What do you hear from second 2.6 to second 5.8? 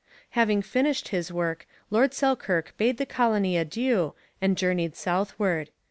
bade the colony adieu and journeyed southward.